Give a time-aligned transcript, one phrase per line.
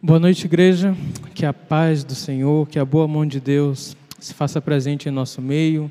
[0.00, 0.96] Boa noite, igreja.
[1.34, 5.10] Que a paz do Senhor, que a boa mão de Deus se faça presente em
[5.10, 5.90] nosso meio.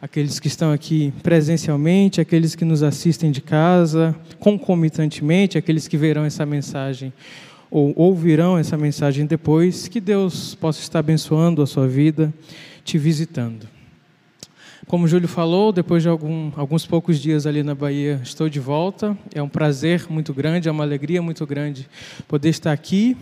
[0.00, 6.24] Aqueles que estão aqui presencialmente, aqueles que nos assistem de casa, concomitantemente, aqueles que verão
[6.24, 7.12] essa mensagem
[7.68, 12.32] ou ouvirão essa mensagem depois, que Deus possa estar abençoando a sua vida,
[12.84, 13.79] te visitando.
[14.86, 18.58] Como o Júlio falou, depois de algum, alguns poucos dias ali na Bahia, estou de
[18.58, 19.16] volta.
[19.34, 21.88] É um prazer muito grande, é uma alegria muito grande
[22.26, 23.16] poder estar aqui.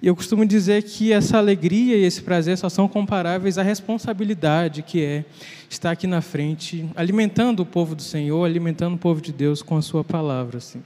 [0.00, 4.82] E eu costumo dizer que essa alegria e esse prazer só são comparáveis à responsabilidade
[4.82, 5.24] que é
[5.70, 9.76] estar aqui na frente, alimentando o povo do Senhor, alimentando o povo de Deus com
[9.76, 10.58] a sua palavra.
[10.58, 10.82] Assim.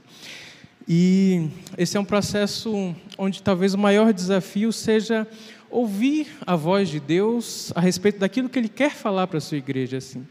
[0.87, 1.47] E
[1.77, 5.27] esse é um processo onde talvez o maior desafio seja
[5.71, 9.57] ouvir a voz de Deus a respeito daquilo que Ele quer falar para a sua
[9.57, 9.97] igreja.
[9.97, 10.27] Assim.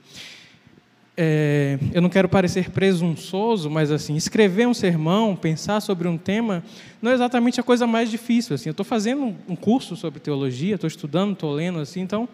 [1.16, 6.63] É, eu não quero parecer presunçoso, mas assim, escrever um sermão, pensar sobre um tema,
[7.03, 8.55] não é exatamente a coisa mais difícil.
[8.55, 12.29] Assim, eu estou fazendo um curso sobre teologia, estou estudando, estou lendo, assim, então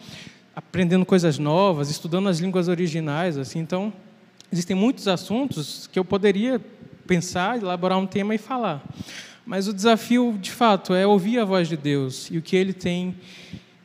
[0.55, 3.93] aprendendo coisas novas, estudando as línguas originais, assim, então
[4.53, 6.61] existem muitos assuntos que eu poderia
[7.07, 8.83] pensar, elaborar um tema e falar.
[9.47, 12.73] Mas o desafio, de fato, é ouvir a voz de Deus e o que Ele
[12.73, 13.15] tem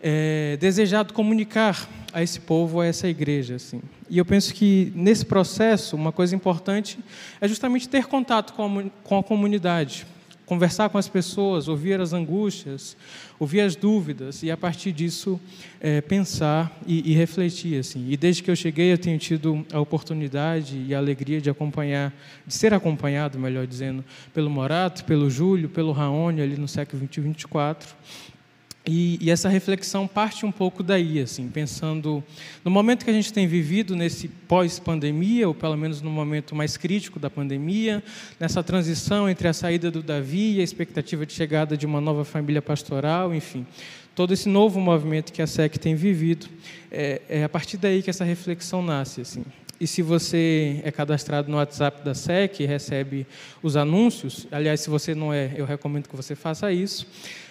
[0.02, 3.56] é, desejado comunicar a esse povo, a essa igreja.
[3.56, 3.80] Assim.
[4.09, 6.98] E eu penso que nesse processo, uma coisa importante
[7.39, 10.08] é justamente ter contato com a, com a comunidade,
[10.45, 12.97] conversar com as pessoas, ouvir as angústias,
[13.39, 15.39] ouvir as dúvidas e a partir disso
[15.80, 18.08] é, pensar e, e, refletir assim.
[18.09, 22.14] E desde que eu cheguei eu tenho tido a oportunidade e a alegria de acompanhar,
[22.45, 27.17] de ser acompanhado, melhor dizendo, pelo Morato, pelo Júlio, pelo Raoni ali no século 20
[27.17, 27.95] e 24
[28.85, 32.23] e, e, essa reflexão parte um pouco daí, assim, pensando
[32.65, 36.77] no momento que a gente tem vivido nesse pós-pandemia, ou pelo menos no momento mais
[36.77, 38.03] crítico da pandemia,
[38.39, 42.25] nessa transição entre a saída do Davi e a expectativa de chegada de uma nova
[42.25, 43.67] família pastoral, enfim,
[44.15, 46.47] todo esse novo movimento que a SEC tem vivido,
[46.91, 49.43] é, é a partir daí que essa reflexão nasce, assim.
[49.81, 53.25] E se você é cadastrado no WhatsApp da SEC e recebe
[53.64, 57.08] os anúncios, aliás, se você não é, eu recomendo que você faça isso.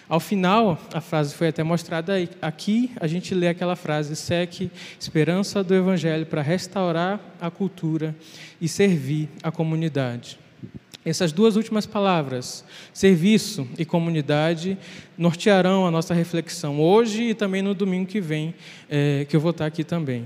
[0.07, 5.61] Ao final, a frase foi até mostrada aqui, a gente lê aquela frase: SEC, esperança
[5.61, 8.15] do Evangelho para restaurar a cultura
[8.61, 10.39] e servir a comunidade.
[11.03, 14.77] Essas duas últimas palavras, serviço e comunidade,
[15.17, 18.55] nortearão a nossa reflexão hoje e também no domingo que vem,
[18.89, 20.25] é, que eu vou estar aqui também.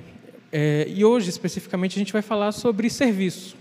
[0.58, 3.58] É, e hoje, especificamente, a gente vai falar sobre serviço.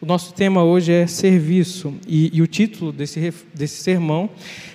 [0.00, 4.30] O nosso tema hoje é serviço e, e, o título desse, desse sermão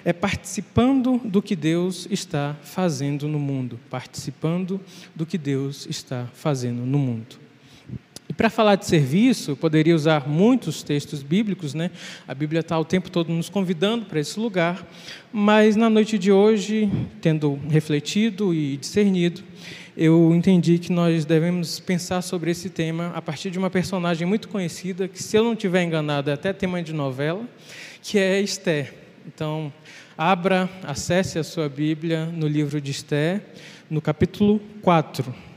[0.06, 3.80] é Participando do que Deus está fazendo no mundo.
[3.90, 4.80] Participando
[5.16, 7.40] do que Deus está fazendo no mundo.
[8.30, 11.90] E para falar de serviço, eu poderia usar muitos textos bíblicos, né?
[12.28, 14.88] A Bíblia está o tempo todo nos convidando para esse lugar,
[15.34, 16.88] mas na noite de hoje,
[17.20, 19.42] tendo refletido e discernido,
[20.02, 24.48] eu entendi que nós devemos pensar sobre esse tema a partir de uma personagem muito
[24.48, 27.46] conhecida, que, se eu não estiver enganado, é até tema de novela,
[28.02, 28.94] que é Esther.
[29.28, 29.74] Então,
[30.18, 33.42] abra, acesse a sua Bíblia no livro de Esther,
[33.90, 35.49] no capítulo 4.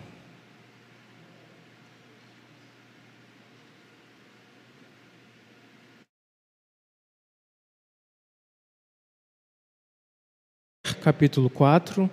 [11.02, 12.08] Capítulo 4.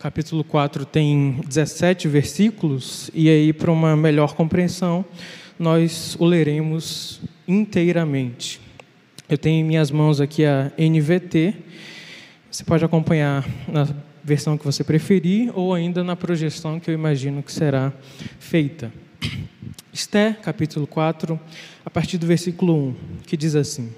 [0.00, 5.04] Capítulo 4 tem 17 versículos, e aí, para uma melhor compreensão,
[5.56, 8.60] nós o leremos inteiramente.
[9.28, 11.54] Eu tenho em minhas mãos aqui a NVT,
[12.50, 13.88] você pode acompanhar na
[14.24, 17.92] versão que você preferir, ou ainda na projeção que eu imagino que será
[18.40, 18.92] feita.
[19.92, 21.38] Esté, capítulo 4,
[21.86, 23.92] a partir do versículo 1, que diz assim.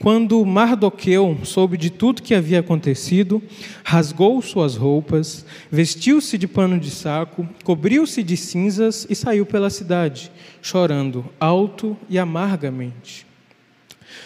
[0.00, 3.42] Quando Mardoqueu soube de tudo que havia acontecido,
[3.82, 10.30] rasgou suas roupas, vestiu-se de pano de saco, cobriu-se de cinzas e saiu pela cidade,
[10.62, 13.26] chorando alto e amargamente.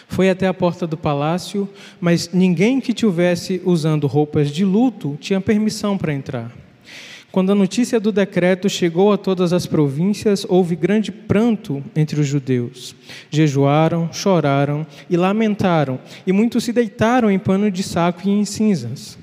[0.06, 1.66] Foi até a porta do palácio,
[1.98, 6.52] mas ninguém que tivesse usando roupas de luto tinha permissão para entrar.
[7.32, 12.26] Quando a notícia do decreto chegou a todas as províncias, houve grande pranto entre os
[12.26, 12.94] judeus.
[13.30, 19.21] Jejuaram, choraram e lamentaram, e muitos se deitaram em pano de saco e em cinzas.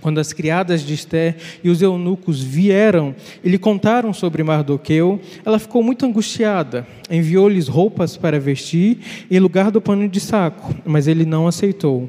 [0.00, 3.14] Quando as criadas de Esté e os eunucos vieram
[3.44, 6.86] e lhe contaram sobre Mardoqueu, ela ficou muito angustiada.
[7.10, 8.98] Enviou-lhes roupas para vestir
[9.30, 12.08] em lugar do pano de saco, mas ele não aceitou.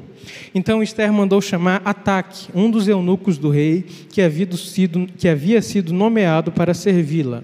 [0.54, 5.60] Então Esther mandou chamar Ataque, um dos eunucos do rei, que havia sido, que havia
[5.60, 7.42] sido nomeado para servi-la.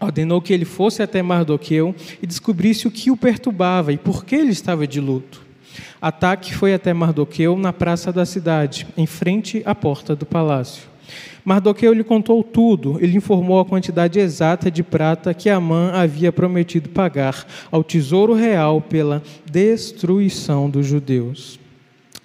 [0.00, 4.36] Ordenou que ele fosse até Mardoqueu e descobrisse o que o perturbava e por que
[4.36, 5.47] ele estava de luto.
[6.00, 10.82] Ataque foi até Mardoqueu na praça da cidade, em frente à porta do palácio.
[11.44, 16.90] Mardoqueu lhe contou tudo, ele informou a quantidade exata de prata que Amã havia prometido
[16.90, 21.58] pagar ao tesouro real pela destruição dos judeus.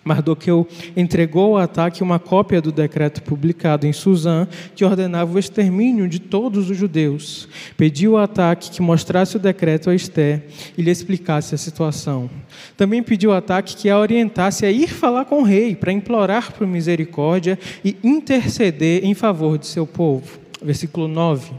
[0.03, 6.07] Mardoqueu entregou ao ataque uma cópia do decreto publicado em Suzã, que ordenava o extermínio
[6.07, 7.47] de todos os judeus.
[7.77, 10.43] Pediu ao ataque que mostrasse o decreto a Esté
[10.77, 12.29] e lhe explicasse a situação.
[12.75, 16.51] Também pediu ao ataque que a orientasse a ir falar com o rei para implorar
[16.51, 20.39] por misericórdia e interceder em favor de seu povo.
[20.61, 21.51] Versículo 9.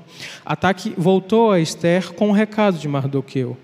[0.45, 3.57] Ataque voltou a Esther com o recado de Mardoqueu.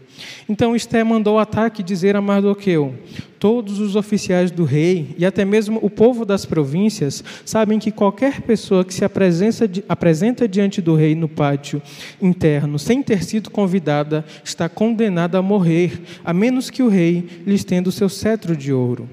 [0.49, 2.95] Então Esté mandou ataque dizer a Mardoqueu:
[3.39, 8.43] Todos os oficiais do rei e até mesmo o povo das províncias sabem que qualquer
[8.43, 11.81] pessoa que se apresenta, apresenta diante do rei no pátio
[12.21, 17.55] interno sem ter sido convidada está condenada a morrer, a menos que o rei lhe
[17.55, 19.09] estenda o seu cetro de ouro.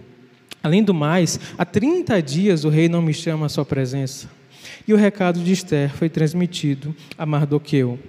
[0.61, 4.29] Além do mais, há 30 dias o rei não me chama à sua presença.
[4.87, 7.99] E o recado de Esther foi transmitido a Mardoqueu.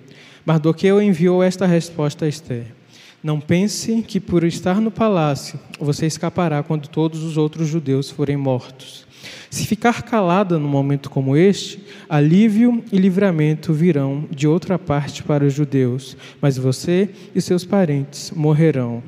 [0.44, 2.77] Mardoqueu enviou esta resposta a Esther.
[3.22, 8.36] Não pense que por estar no palácio você escapará quando todos os outros judeus forem
[8.36, 9.06] mortos.
[9.50, 15.44] Se ficar calada num momento como este, alívio e livramento virão de outra parte para
[15.44, 19.02] os judeus, mas você e seus parentes morrerão.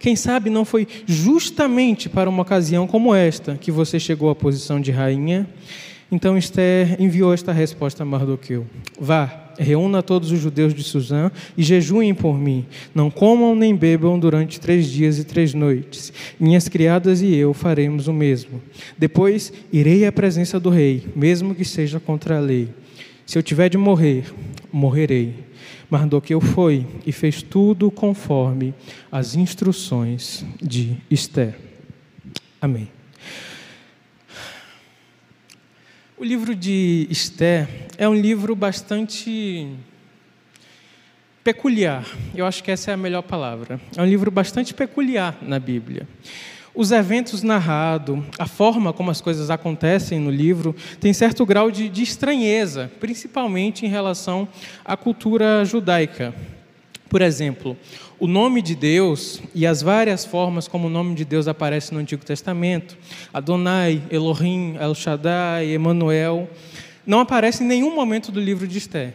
[0.00, 4.80] Quem sabe não foi justamente para uma ocasião como esta que você chegou à posição
[4.80, 5.46] de rainha?
[6.10, 8.66] Então Esther enviou esta resposta a Mardoqueu:
[8.98, 12.64] Vá reúna todos os judeus de Suzã e jejuem por mim.
[12.94, 16.12] Não comam nem bebam durante três dias e três noites.
[16.38, 18.62] Minhas criadas e eu faremos o mesmo.
[18.96, 22.68] Depois irei à presença do rei, mesmo que seja contra a lei.
[23.26, 24.32] Se eu tiver de morrer,
[24.72, 25.34] morrerei.
[25.90, 28.74] Mardoqueu foi e fez tudo conforme
[29.10, 31.54] as instruções de Esther.
[32.60, 32.97] Amém.
[36.20, 39.68] O livro de Esté é um livro bastante
[41.44, 42.04] peculiar.
[42.34, 43.80] Eu acho que essa é a melhor palavra.
[43.96, 46.08] É um livro bastante peculiar na Bíblia.
[46.74, 51.88] Os eventos narrados, a forma como as coisas acontecem no livro, tem certo grau de,
[51.88, 54.48] de estranheza, principalmente em relação
[54.84, 56.34] à cultura judaica.
[57.08, 57.76] Por exemplo,
[58.18, 62.00] o nome de Deus e as várias formas como o nome de Deus aparece no
[62.00, 62.98] Antigo Testamento,
[63.32, 66.50] Adonai, Elohim, El Shaddai, Emanuel,
[67.06, 69.14] não aparece em nenhum momento do livro de Esté.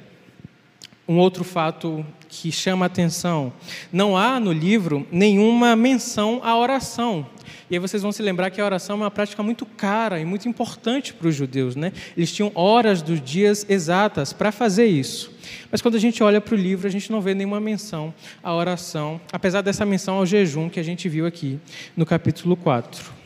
[1.08, 3.54] Um outro fato que chama a atenção,
[3.92, 7.28] não há no livro nenhuma menção à oração.
[7.70, 10.26] E aí vocês vão se lembrar que a oração é uma prática muito cara e
[10.26, 11.92] muito importante para os judeus, né?
[12.16, 15.33] Eles tinham horas dos dias exatas para fazer isso.
[15.72, 18.54] Mas quando a gente olha para o livro, a gente não vê nenhuma menção à
[18.54, 21.60] oração, apesar dessa menção ao jejum que a gente viu aqui
[21.96, 23.24] no capítulo 4.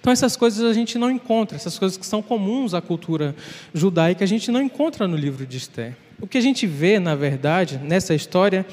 [0.00, 3.34] Então, essas coisas a gente não encontra, essas coisas que são comuns à cultura
[3.72, 5.94] judaica, a gente não encontra no livro de Esther.
[6.20, 8.66] O que a gente vê, na verdade, nessa história,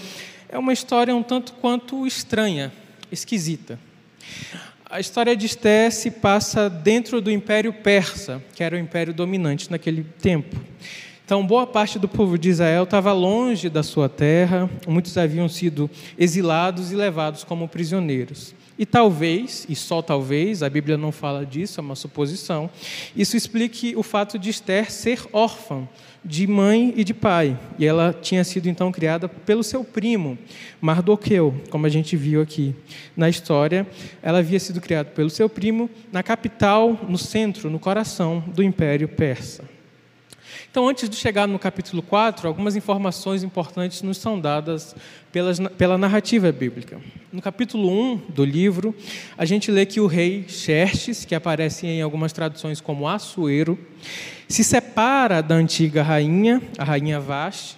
[0.50, 2.72] é uma história um tanto quanto estranha,
[3.12, 3.78] esquisita.
[4.90, 9.70] A história de Esther se passa dentro do Império Persa, que era o império dominante
[9.70, 10.56] naquele tempo.
[11.26, 15.90] Então, boa parte do povo de Israel estava longe da sua terra, muitos haviam sido
[16.20, 18.54] exilados e levados como prisioneiros.
[18.78, 22.70] E talvez, e só talvez, a Bíblia não fala disso, é uma suposição,
[23.16, 25.88] isso explique o fato de Esther ser órfã
[26.24, 27.58] de mãe e de pai.
[27.80, 30.38] E ela tinha sido então criada pelo seu primo,
[30.80, 32.76] Mardoqueu, como a gente viu aqui
[33.18, 33.88] na história.
[34.22, 39.08] Ela havia sido criada pelo seu primo na capital, no centro, no coração do Império
[39.08, 39.75] Persa.
[40.76, 44.94] Então, antes de chegar no capítulo 4, algumas informações importantes nos são dadas
[45.32, 47.00] pelas, pela narrativa bíblica.
[47.32, 48.94] No capítulo 1 do livro,
[49.38, 53.80] a gente lê que o rei Xerxes, que aparece em algumas traduções como Assuero,
[54.50, 57.78] se separa da antiga rainha, a rainha Vashti,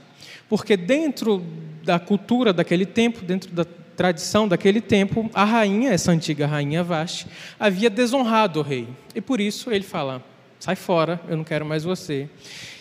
[0.49, 1.45] porque dentro
[1.83, 3.63] da cultura daquele tempo, dentro da
[3.95, 7.27] tradição daquele tempo, a rainha, essa antiga rainha Vashti,
[7.59, 8.87] havia desonrado o rei.
[9.13, 10.25] E por isso ele fala:
[10.59, 12.27] sai fora, eu não quero mais você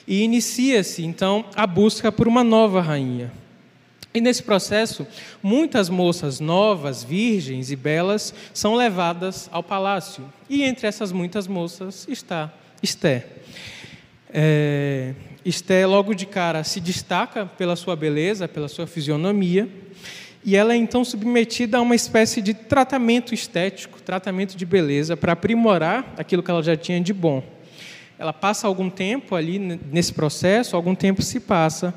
[0.07, 3.33] e inicia-se então a busca por uma nova rainha.
[4.15, 5.07] E nesse processo,
[5.43, 10.25] muitas moças novas, virgens e belas são levadas ao palácio.
[10.49, 12.51] E entre essas muitas moças está
[12.83, 13.27] Esté.
[14.33, 15.13] É,
[15.45, 19.69] Esté, logo de cara, se destaca pela sua beleza, pela sua fisionomia,
[20.43, 25.33] e ela é então submetida a uma espécie de tratamento estético, tratamento de beleza, para
[25.33, 27.56] aprimorar aquilo que ela já tinha de bom
[28.19, 31.95] ela passa algum tempo ali nesse processo, algum tempo se passa,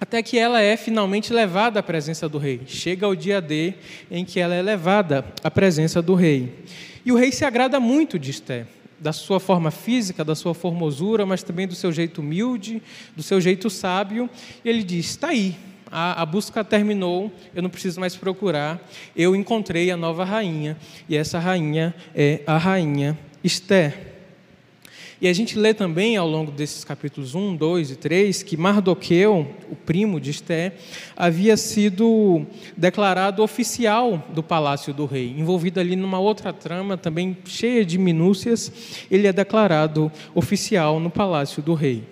[0.00, 2.60] até que ela é finalmente levada à presença do rei.
[2.66, 3.74] Chega o dia D
[4.10, 6.64] em que ela é levada à presença do rei.
[7.04, 8.66] E o rei se agrada muito de Esté,
[9.00, 12.82] da sua forma física, da sua formosura, mas também do seu jeito humilde,
[13.16, 14.28] do seu jeito sábio.
[14.64, 15.56] E ele diz: está aí,
[15.90, 18.80] a, a, busca terminou, eu não preciso mais procurar,
[19.16, 20.76] eu encontrei a nova rainha,
[21.08, 24.07] e essa rainha é a rainha Esther.
[25.20, 29.52] E a gente lê também ao longo desses capítulos 1, 2 e 3 que Mardoqueu,
[29.68, 30.74] o primo de Esté,
[31.16, 32.46] havia sido
[32.76, 38.72] declarado oficial do palácio do rei, envolvido ali numa outra trama também cheia de minúcias,
[39.10, 42.04] ele é declarado oficial no palácio do rei.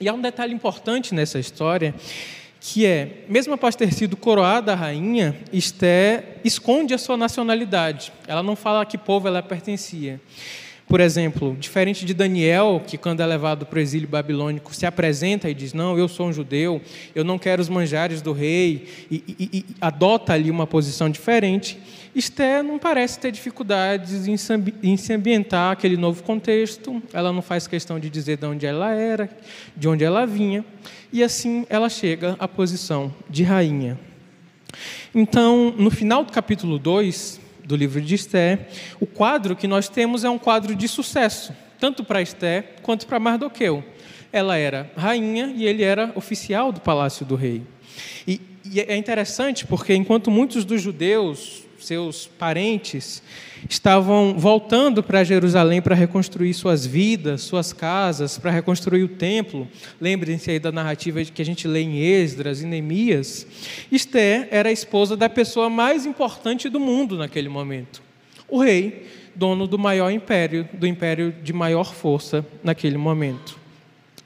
[0.00, 1.94] E há um detalhe importante nessa história,
[2.58, 8.10] que é, mesmo após ter sido coroada a rainha, Esté esconde a sua nacionalidade.
[8.26, 10.18] Ela não fala a que povo ela pertencia.
[10.92, 15.48] Por exemplo, diferente de Daniel, que quando é levado para o exílio babilônico se apresenta
[15.48, 16.82] e diz: Não, eu sou um judeu,
[17.14, 21.78] eu não quero os manjares do rei, e, e, e adota ali uma posição diferente.
[22.14, 27.98] Esté não parece ter dificuldades em se ambientar aquele novo contexto, ela não faz questão
[27.98, 29.30] de dizer de onde ela era,
[29.74, 30.62] de onde ela vinha,
[31.10, 33.98] e assim ela chega à posição de rainha.
[35.14, 38.68] Então, no final do capítulo 2, do livro de Esté,
[39.00, 43.18] o quadro que nós temos é um quadro de sucesso, tanto para Esté quanto para
[43.18, 43.84] Mardoqueu.
[44.32, 47.62] Ela era rainha e ele era oficial do palácio do rei.
[48.26, 53.22] E, e é interessante porque enquanto muitos dos judeus, seus parentes,
[53.68, 59.68] estavam voltando para Jerusalém para reconstruir suas vidas, suas casas, para reconstruir o templo.
[60.00, 63.46] Lembrem-se aí da narrativa que a gente lê em Esdras e Neemias.
[63.90, 68.02] Esther era a esposa da pessoa mais importante do mundo naquele momento.
[68.48, 73.58] O rei, dono do maior império, do império de maior força naquele momento.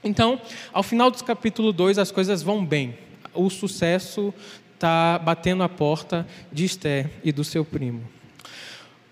[0.02, 0.40] Então,
[0.72, 2.96] ao final do capítulo 2, as coisas vão bem.
[3.34, 4.32] O sucesso
[4.76, 8.02] está batendo a porta de Esther e do seu primo.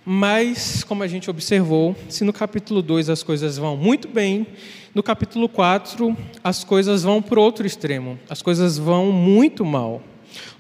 [0.04, 4.46] Mas, como a gente observou, se no capítulo 2 as coisas vão muito bem,
[4.94, 10.02] no capítulo 4 as coisas vão para outro extremo, as coisas vão muito mal.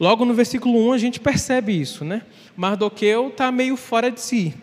[0.00, 2.22] Logo no versículo 1 a gente percebe isso, né?
[2.56, 4.54] Mardoqueu está meio fora de si.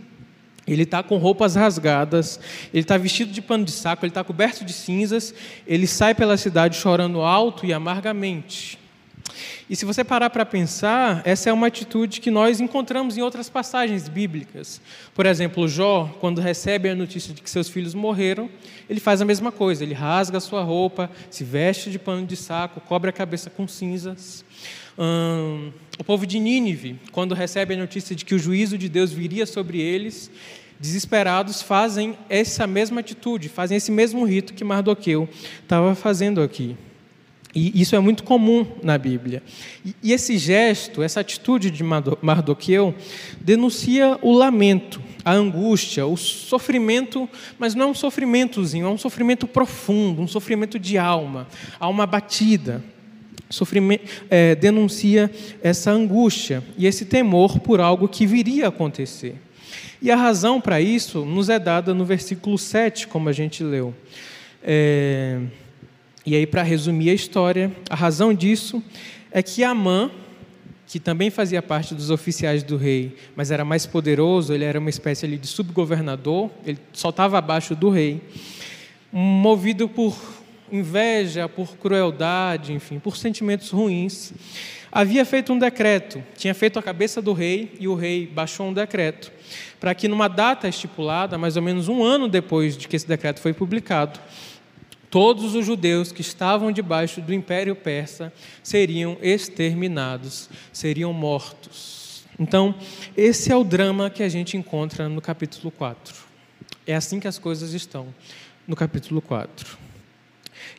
[0.65, 2.39] Ele está com roupas rasgadas,
[2.73, 5.33] ele está vestido de pano de saco, ele está coberto de cinzas,
[5.67, 8.79] ele sai pela cidade chorando alto e amargamente.
[9.71, 13.49] E se você parar para pensar, essa é uma atitude que nós encontramos em outras
[13.49, 14.81] passagens bíblicas.
[15.15, 18.49] Por exemplo, Jó, quando recebe a notícia de que seus filhos morreram,
[18.89, 22.35] ele faz a mesma coisa, ele rasga a sua roupa, se veste de pano de
[22.35, 24.43] saco, cobre a cabeça com cinzas.
[24.99, 29.13] Hum, o povo de Nínive, quando recebe a notícia de que o juízo de Deus
[29.13, 30.29] viria sobre eles,
[30.81, 35.29] desesperados, fazem essa mesma atitude, fazem esse mesmo rito que Mardoqueu
[35.63, 36.75] estava fazendo aqui.
[37.53, 39.43] E isso é muito comum na Bíblia.
[40.01, 42.95] E esse gesto, essa atitude de Mardoqueu,
[43.41, 47.29] denuncia o lamento, a angústia, o sofrimento,
[47.59, 51.47] mas não é um sofrimentozinho, é um sofrimento profundo, um sofrimento de alma,
[51.79, 52.83] alma batida.
[53.49, 55.29] Sofrimento, é, denuncia
[55.61, 59.35] essa angústia e esse temor por algo que viria a acontecer.
[60.01, 63.93] E a razão para isso nos é dada no versículo 7, como a gente leu.
[64.63, 65.41] É,
[66.25, 68.83] e aí, para resumir a história, a razão disso
[69.31, 70.11] é que Amã,
[70.85, 74.89] que também fazia parte dos oficiais do rei, mas era mais poderoso, ele era uma
[74.89, 78.21] espécie de subgovernador, ele só estava abaixo do rei,
[79.11, 80.15] movido por
[80.71, 84.31] inveja, por crueldade, enfim, por sentimentos ruins,
[84.91, 88.73] havia feito um decreto, tinha feito a cabeça do rei e o rei baixou um
[88.73, 89.31] decreto
[89.81, 93.39] para que numa data estipulada, mais ou menos um ano depois de que esse decreto
[93.41, 94.19] foi publicado,
[95.11, 102.23] todos os judeus que estavam debaixo do Império Persa seriam exterminados, seriam mortos.
[102.39, 102.73] Então,
[103.15, 106.15] esse é o drama que a gente encontra no capítulo 4.
[106.87, 108.07] É assim que as coisas estão
[108.65, 109.77] no capítulo 4.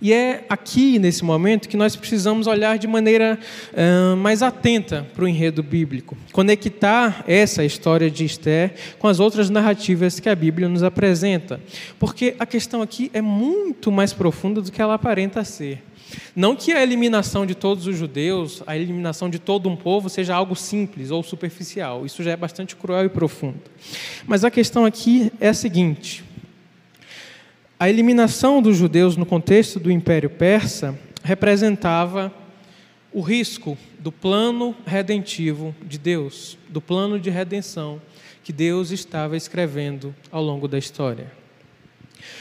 [0.00, 3.38] E é aqui, nesse momento, que nós precisamos olhar de maneira
[3.72, 9.50] uh, mais atenta para o enredo bíblico, conectar essa história de Esther com as outras
[9.50, 11.60] narrativas que a Bíblia nos apresenta.
[11.98, 15.82] Porque a questão aqui é muito mais profunda do que ela aparenta ser.
[16.34, 20.34] Não que a eliminação de todos os judeus, a eliminação de todo um povo, seja
[20.34, 22.04] algo simples ou superficial.
[22.04, 23.60] Isso já é bastante cruel e profundo.
[24.26, 26.24] Mas a questão aqui é a seguinte:
[27.82, 32.32] a eliminação dos judeus no contexto do Império Persa representava
[33.12, 38.00] o risco do plano redentivo de Deus, do plano de redenção
[38.44, 41.32] que Deus estava escrevendo ao longo da história.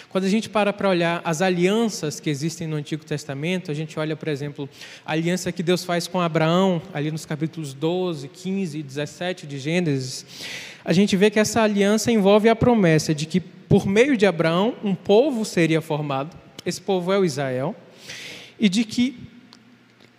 [0.09, 3.97] Quando a gente para para olhar as alianças que existem no Antigo Testamento, a gente
[3.97, 4.69] olha, por exemplo,
[5.03, 9.57] a aliança que Deus faz com Abraão, ali nos capítulos 12, 15 e 17 de
[9.57, 10.23] Gênesis,
[10.83, 14.75] a gente vê que essa aliança envolve a promessa de que, por meio de Abraão,
[14.83, 16.35] um povo seria formado,
[16.65, 17.75] esse povo é o Israel,
[18.59, 19.17] e de que,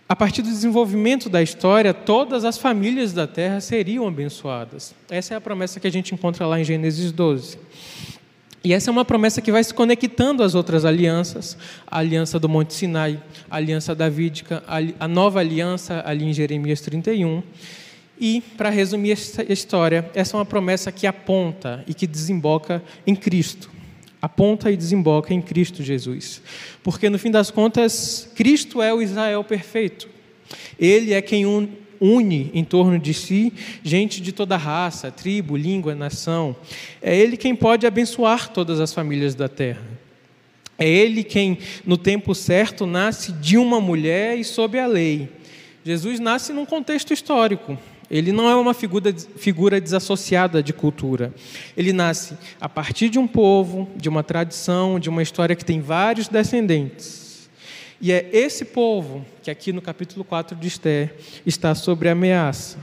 [0.07, 4.93] a partir do desenvolvimento da história, todas as famílias da terra seriam abençoadas.
[5.09, 7.57] Essa é a promessa que a gente encontra lá em Gênesis 12.
[8.65, 12.47] E essa é uma promessa que vai se conectando às outras alianças, a aliança do
[12.47, 14.63] Monte Sinai, a aliança davídica,
[14.97, 17.43] a nova aliança ali em Jeremias 31.
[18.19, 23.15] E, para resumir esta história, essa é uma promessa que aponta e que desemboca em
[23.15, 23.69] Cristo.
[24.21, 26.41] Aponta e desemboca em Cristo Jesus.
[26.81, 30.07] Porque, no fim das contas, Cristo é o Israel perfeito.
[30.79, 33.51] Ele é quem une em torno de si
[33.83, 36.55] gente de toda raça, tribo, língua, nação.
[37.01, 39.83] É Ele quem pode abençoar todas as famílias da terra.
[40.77, 45.29] É Ele quem, no tempo certo, nasce de uma mulher e sob a lei.
[45.83, 47.77] Jesus nasce num contexto histórico.
[48.13, 51.33] Ele não é uma figura, figura desassociada de cultura.
[51.75, 55.81] Ele nasce a partir de um povo, de uma tradição, de uma história que tem
[55.81, 57.49] vários descendentes.
[57.99, 62.77] E é esse povo que aqui no capítulo 4 de Esther está sobre ameaça.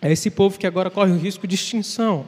[0.00, 2.26] É esse povo que agora corre o risco de extinção.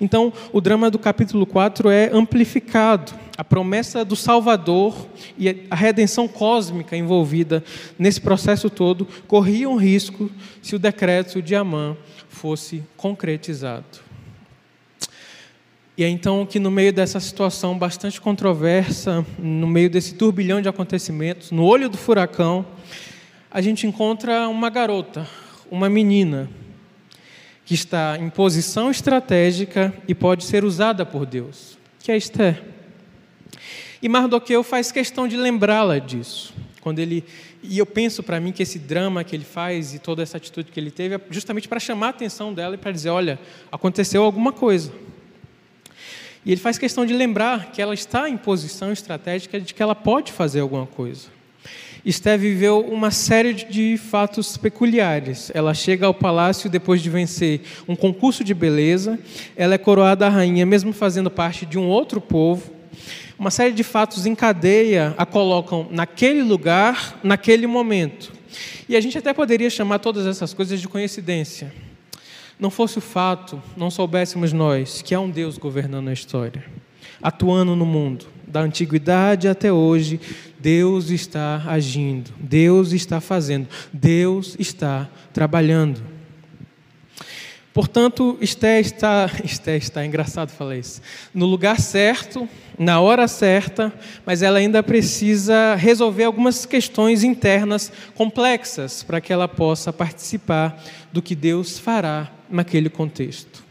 [0.00, 3.12] Então, o drama do capítulo 4 é amplificado.
[3.36, 5.06] A promessa do Salvador
[5.38, 7.62] e a redenção cósmica envolvida
[7.98, 11.96] nesse processo todo corriam risco se o decreto de Amã
[12.28, 14.08] fosse concretizado.
[15.96, 20.68] E é então que, no meio dessa situação bastante controversa, no meio desse turbilhão de
[20.68, 22.64] acontecimentos, no olho do furacão,
[23.50, 25.26] a gente encontra uma garota,
[25.68, 26.48] uma menina,
[27.68, 32.62] que está em posição estratégica e pode ser usada por Deus, que é Esther.
[34.00, 36.54] E Mardoqueu faz questão de lembrá-la disso.
[36.80, 37.22] Quando ele
[37.62, 40.72] e eu penso para mim que esse drama que ele faz e toda essa atitude
[40.72, 43.38] que ele teve é justamente para chamar a atenção dela e para dizer, olha,
[43.70, 44.90] aconteceu alguma coisa.
[46.46, 49.94] E ele faz questão de lembrar que ela está em posição estratégica de que ela
[49.94, 51.28] pode fazer alguma coisa.
[52.04, 55.50] Esther viveu uma série de fatos peculiares.
[55.54, 59.18] Ela chega ao palácio depois de vencer um concurso de beleza.
[59.56, 62.72] Ela é coroada rainha, mesmo fazendo parte de um outro povo.
[63.38, 68.32] Uma série de fatos em cadeia a colocam naquele lugar, naquele momento.
[68.88, 71.72] E a gente até poderia chamar todas essas coisas de coincidência
[72.58, 76.64] não fosse o fato, não soubéssemos nós que há um Deus governando a história,
[77.22, 80.20] atuando no mundo, da antiguidade até hoje,
[80.58, 86.02] Deus está agindo, Deus está fazendo, Deus está trabalhando.
[87.72, 91.00] Portanto, Esté está, Esté está, é engraçado falar isso,
[91.32, 93.92] no lugar certo, na hora certa,
[94.26, 100.82] mas ela ainda precisa resolver algumas questões internas complexas para que ela possa participar
[101.12, 103.67] do que Deus fará naquele contexto.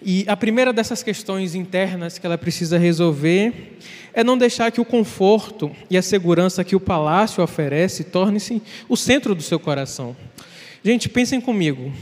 [0.00, 3.78] E a primeira dessas questões internas que ela precisa resolver
[4.14, 8.96] é não deixar que o conforto e a segurança que o palácio oferece torne-se o
[8.96, 10.16] centro do seu coração.
[10.84, 11.92] Gente, pensem comigo.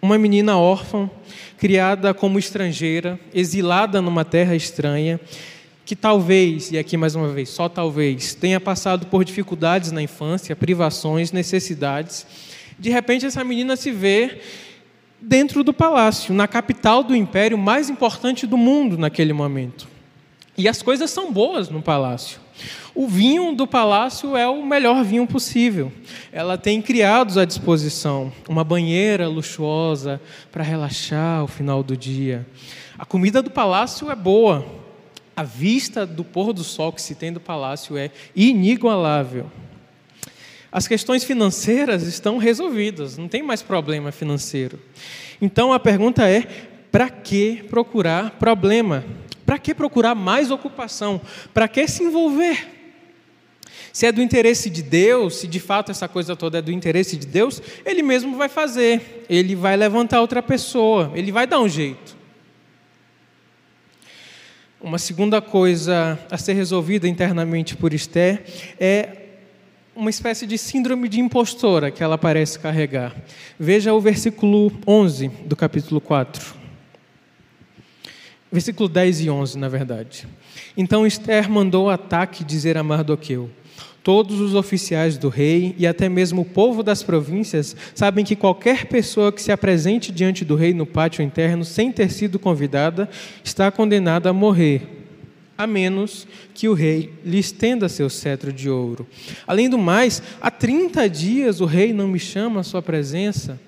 [0.00, 1.10] Uma menina órfã,
[1.56, 5.18] criada como estrangeira, exilada numa terra estranha,
[5.84, 10.54] que talvez, e aqui mais uma vez, só talvez, tenha passado por dificuldades na infância,
[10.54, 12.26] privações, necessidades.
[12.78, 14.38] De repente, essa menina se vê
[15.20, 19.88] dentro do palácio, na capital do império mais importante do mundo naquele momento.
[20.56, 22.40] E as coisas são boas no palácio.
[22.94, 25.92] O vinho do palácio é o melhor vinho possível.
[26.32, 32.44] Ela tem criados à disposição, uma banheira luxuosa para relaxar ao final do dia.
[32.98, 34.66] A comida do palácio é boa.
[35.36, 39.48] A vista do pôr do sol que se tem do palácio é inigualável.
[40.70, 44.78] As questões financeiras estão resolvidas, não tem mais problema financeiro.
[45.40, 46.42] Então a pergunta é:
[46.92, 49.04] para que procurar problema?
[49.46, 51.20] Para que procurar mais ocupação?
[51.54, 52.76] Para que se envolver?
[53.92, 57.16] Se é do interesse de Deus, se de fato essa coisa toda é do interesse
[57.16, 61.68] de Deus, Ele mesmo vai fazer, Ele vai levantar outra pessoa, Ele vai dar um
[61.68, 62.16] jeito.
[64.80, 68.44] Uma segunda coisa a ser resolvida internamente por Esther
[68.78, 69.27] é
[69.98, 73.16] uma espécie de síndrome de impostora que ela parece carregar.
[73.58, 76.54] Veja o versículo 11 do capítulo 4.
[78.50, 80.28] Versículo 10 e 11, na verdade.
[80.76, 83.50] Então Esther mandou ataque dizer a Mardoqueu:
[84.04, 88.86] Todos os oficiais do rei e até mesmo o povo das províncias sabem que qualquer
[88.86, 93.10] pessoa que se apresente diante do rei no pátio interno sem ter sido convidada
[93.42, 94.97] está condenada a morrer.
[95.58, 99.04] A menos que o rei lhe estenda seu cetro de ouro.
[99.44, 103.60] Além do mais, há 30 dias o rei não me chama à sua presença.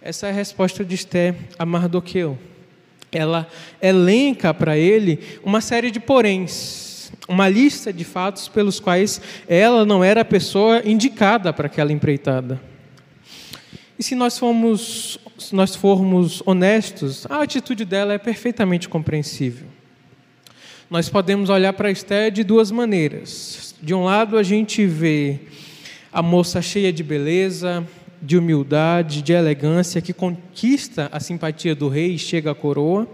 [0.00, 2.38] Essa é a resposta de Esté a Mardoqueu.
[3.10, 3.48] Ela
[3.82, 10.04] elenca para ele uma série de poréns, uma lista de fatos pelos quais ela não
[10.04, 12.60] era a pessoa indicada para aquela empreitada.
[13.98, 19.73] E se nós formos, se nós formos honestos, a atitude dela é perfeitamente compreensível.
[20.94, 23.74] Nós podemos olhar para Esther de duas maneiras.
[23.82, 25.40] De um lado, a gente vê
[26.12, 27.84] a moça cheia de beleza,
[28.22, 33.08] de humildade, de elegância, que conquista a simpatia do rei e chega à coroa.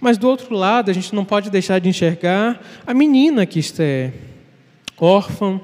[0.00, 4.12] Mas do outro lado, a gente não pode deixar de enxergar a menina que Esther,
[4.96, 5.60] órfã,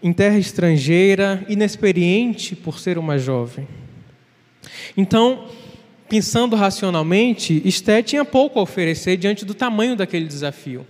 [0.00, 3.66] em terra estrangeira, inexperiente por ser uma jovem.
[4.96, 5.48] Então,
[6.10, 10.84] pensando racionalmente, Esté tinha pouco a oferecer diante do tamanho daquele desafio.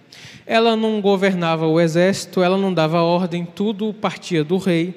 [0.46, 4.94] Ela não governava o exército, ela não dava ordem, tudo partia do rei.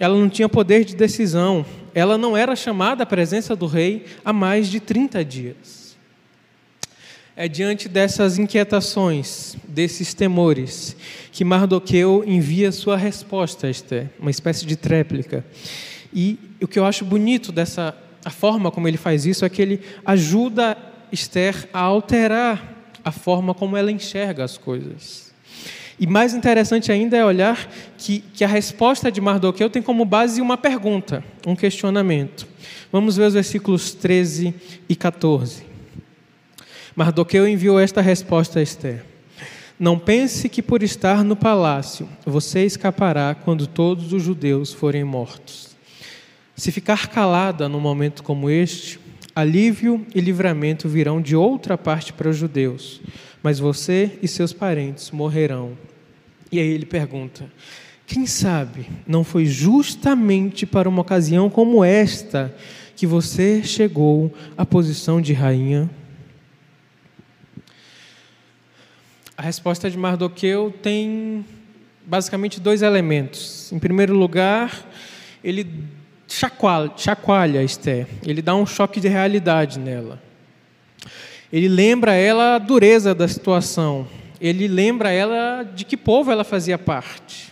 [0.00, 1.64] ela não tinha poder de decisão,
[1.94, 5.96] ela não era chamada à presença do rei há mais de 30 dias.
[7.36, 10.96] É diante dessas inquietações, desses temores,
[11.30, 15.44] que Mardoqueu envia sua resposta a Esther, uma espécie de tréplica.
[16.12, 19.62] E o que eu acho bonito dessa a forma como ele faz isso é que
[19.62, 20.76] ele ajuda
[21.12, 25.30] Esther a alterar a forma como ela enxerga as coisas.
[25.98, 30.40] E mais interessante ainda é olhar que, que a resposta de Mardoqueu tem como base
[30.40, 32.46] uma pergunta, um questionamento.
[32.90, 34.54] Vamos ver os versículos 13
[34.88, 35.62] e 14.
[36.96, 39.04] Mardoqueu enviou esta resposta a Esther:
[39.78, 45.69] Não pense que por estar no palácio você escapará quando todos os judeus forem mortos.
[46.60, 49.00] Se ficar calada num momento como este,
[49.34, 53.00] alívio e livramento virão de outra parte para os judeus,
[53.42, 55.72] mas você e seus parentes morrerão.
[56.52, 57.50] E aí ele pergunta:
[58.06, 62.54] Quem sabe não foi justamente para uma ocasião como esta
[62.94, 65.88] que você chegou à posição de rainha?
[69.34, 71.42] A resposta de Mardoqueu tem
[72.04, 73.72] basicamente dois elementos.
[73.72, 74.86] Em primeiro lugar,
[75.42, 75.66] ele
[76.30, 80.20] chacoalha, chacoalha Esther, ele dá um choque de realidade nela.
[81.52, 84.06] Ele lembra ela a dureza da situação,
[84.40, 87.50] ele lembra ela de que povo ela fazia parte.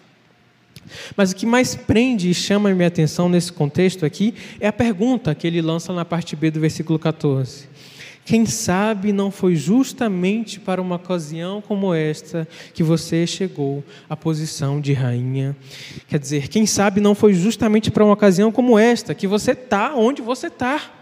[1.16, 4.72] Mas o que mais prende e chama a minha atenção nesse contexto aqui é a
[4.72, 7.68] pergunta que ele lança na parte B do versículo 14.
[8.28, 14.82] Quem sabe não foi justamente para uma ocasião como esta que você chegou à posição
[14.82, 15.56] de rainha?
[16.06, 19.94] Quer dizer, quem sabe não foi justamente para uma ocasião como esta que você está
[19.94, 20.92] onde você está?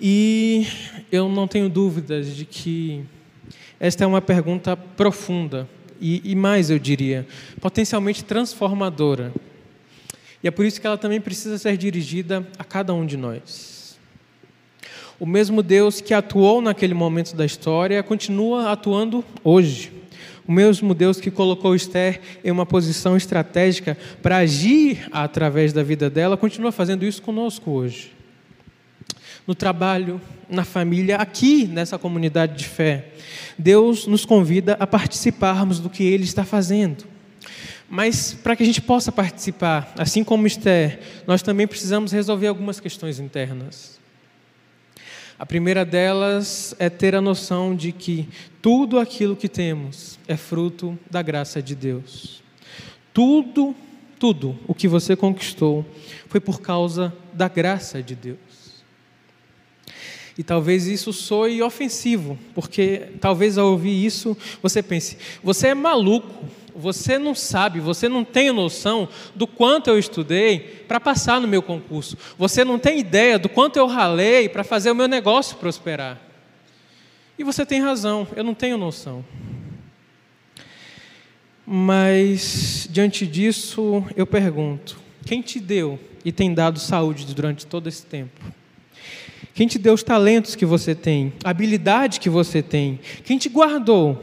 [0.00, 0.66] E
[1.12, 3.04] eu não tenho dúvidas de que
[3.78, 5.68] esta é uma pergunta profunda
[6.00, 7.28] e, e mais, eu diria,
[7.60, 9.32] potencialmente transformadora.
[10.42, 13.71] E é por isso que ela também precisa ser dirigida a cada um de nós.
[15.22, 19.92] O mesmo Deus que atuou naquele momento da história continua atuando hoje.
[20.44, 26.10] O mesmo Deus que colocou Esther em uma posição estratégica para agir através da vida
[26.10, 28.12] dela, continua fazendo isso conosco hoje.
[29.46, 33.10] No trabalho, na família, aqui nessa comunidade de fé,
[33.56, 37.04] Deus nos convida a participarmos do que Ele está fazendo.
[37.88, 42.80] Mas para que a gente possa participar, assim como Esther, nós também precisamos resolver algumas
[42.80, 44.01] questões internas.
[45.42, 48.28] A primeira delas é ter a noção de que
[48.62, 52.40] tudo aquilo que temos é fruto da graça de Deus.
[53.12, 53.74] Tudo,
[54.20, 55.84] tudo o que você conquistou
[56.28, 58.38] foi por causa da graça de Deus.
[60.38, 66.48] E talvez isso soe ofensivo, porque talvez ao ouvir isso você pense: você é maluco,
[66.74, 70.58] você não sabe, você não tem noção do quanto eu estudei
[70.88, 72.16] para passar no meu concurso.
[72.38, 76.20] Você não tem ideia do quanto eu ralei para fazer o meu negócio prosperar.
[77.38, 79.24] E você tem razão, eu não tenho noção.
[81.66, 88.04] Mas, diante disso, eu pergunto: quem te deu e tem dado saúde durante todo esse
[88.04, 88.40] tempo?
[89.54, 92.98] Quem te deu os talentos que você tem, a habilidade que você tem?
[93.24, 94.22] Quem te guardou?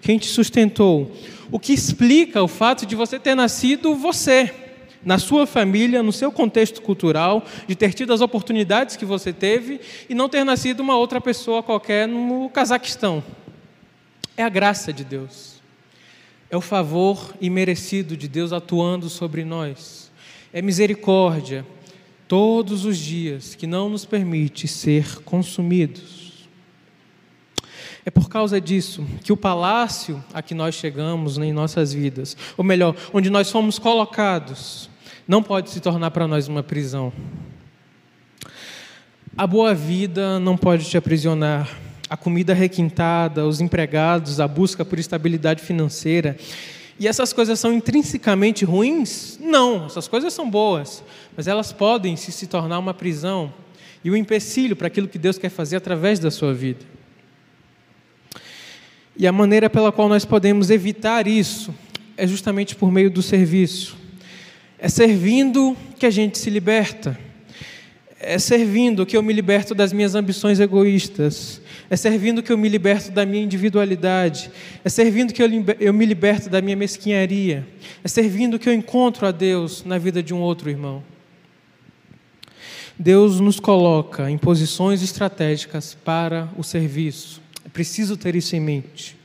[0.00, 1.14] Quem te sustentou?
[1.50, 4.52] O que explica o fato de você ter nascido você,
[5.04, 9.80] na sua família, no seu contexto cultural, de ter tido as oportunidades que você teve
[10.08, 13.22] e não ter nascido uma outra pessoa qualquer no Cazaquistão.
[14.36, 15.56] É a graça de Deus.
[16.50, 20.10] É o favor imerecido de Deus atuando sobre nós.
[20.52, 21.66] É misericórdia
[22.28, 26.15] todos os dias que não nos permite ser consumidos.
[28.06, 32.64] É por causa disso que o palácio a que nós chegamos em nossas vidas, ou
[32.64, 34.88] melhor, onde nós fomos colocados,
[35.26, 37.12] não pode se tornar para nós uma prisão.
[39.36, 41.68] A boa vida não pode te aprisionar.
[42.08, 46.36] A comida requintada, os empregados, a busca por estabilidade financeira.
[47.00, 49.36] E essas coisas são intrinsecamente ruins?
[49.42, 51.02] Não, essas coisas são boas,
[51.36, 53.52] mas elas podem se, se tornar uma prisão
[54.04, 56.95] e um empecilho para aquilo que Deus quer fazer através da sua vida.
[59.18, 61.74] E a maneira pela qual nós podemos evitar isso
[62.16, 63.96] é justamente por meio do serviço.
[64.78, 67.18] É servindo que a gente se liberta.
[68.20, 71.60] É servindo que eu me liberto das minhas ambições egoístas.
[71.88, 74.50] É servindo que eu me liberto da minha individualidade.
[74.84, 77.66] É servindo que eu, me liberto da minha mesquinharia.
[78.02, 81.02] É servindo que eu encontro a Deus na vida de um outro irmão.
[82.98, 87.45] Deus nos coloca em posições estratégicas para o serviço.
[87.66, 89.16] É preciso ter isso em mente.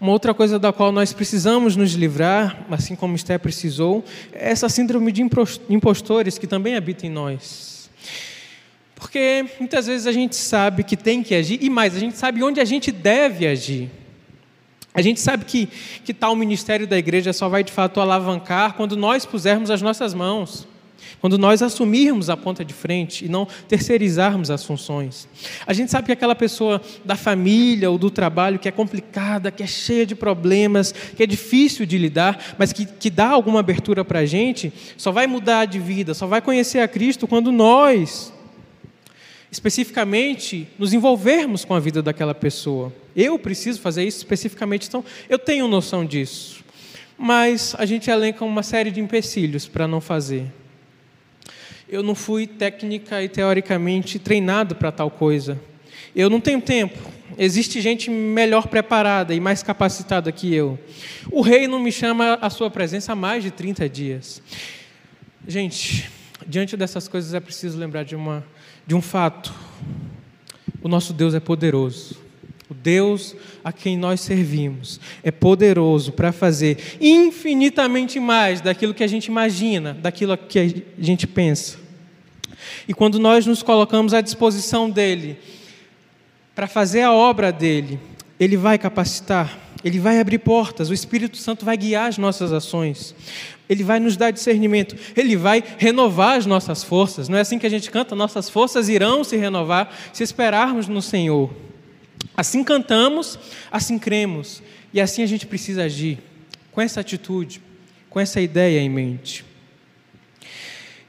[0.00, 4.68] Uma outra coisa da qual nós precisamos nos livrar, assim como Esté precisou, é essa
[4.68, 5.20] síndrome de
[5.68, 7.90] impostores que também habita em nós.
[8.94, 12.40] Porque muitas vezes a gente sabe que tem que agir, e mais, a gente sabe
[12.40, 13.90] onde a gente deve agir.
[14.94, 15.68] A gente sabe que,
[16.04, 20.14] que tal ministério da igreja só vai de fato alavancar quando nós pusermos as nossas
[20.14, 20.68] mãos.
[21.20, 25.28] Quando nós assumirmos a ponta de frente e não terceirizarmos as funções.
[25.66, 29.62] A gente sabe que aquela pessoa da família ou do trabalho que é complicada, que
[29.62, 34.04] é cheia de problemas, que é difícil de lidar, mas que, que dá alguma abertura
[34.04, 38.32] para a gente, só vai mudar de vida, só vai conhecer a Cristo quando nós,
[39.50, 42.92] especificamente, nos envolvermos com a vida daquela pessoa.
[43.14, 46.62] Eu preciso fazer isso especificamente, então eu tenho noção disso.
[47.16, 50.50] Mas a gente elenca uma série de empecilhos para não fazer
[51.92, 55.60] eu não fui técnica e teoricamente treinado para tal coisa.
[56.16, 56.98] Eu não tenho tempo.
[57.36, 60.78] Existe gente melhor preparada e mais capacitada que eu.
[61.30, 64.42] O rei não me chama à sua presença há mais de 30 dias.
[65.46, 66.10] Gente,
[66.46, 68.42] diante dessas coisas é preciso lembrar de, uma,
[68.86, 69.52] de um fato.
[70.82, 72.16] O nosso Deus é poderoso.
[72.70, 79.06] O Deus a quem nós servimos é poderoso para fazer infinitamente mais daquilo que a
[79.06, 80.66] gente imagina, daquilo que a
[80.98, 81.81] gente pensa.
[82.88, 85.38] E quando nós nos colocamos à disposição dele
[86.54, 87.98] para fazer a obra dele,
[88.38, 93.14] ele vai capacitar, ele vai abrir portas, o Espírito Santo vai guiar as nossas ações,
[93.68, 97.28] ele vai nos dar discernimento, ele vai renovar as nossas forças.
[97.28, 98.14] Não é assim que a gente canta?
[98.14, 101.50] Nossas forças irão se renovar se esperarmos no Senhor.
[102.36, 103.38] Assim cantamos,
[103.70, 106.18] assim cremos, e assim a gente precisa agir,
[106.70, 107.62] com essa atitude,
[108.10, 109.44] com essa ideia em mente.